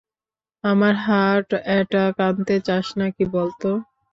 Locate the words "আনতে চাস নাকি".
2.27-3.23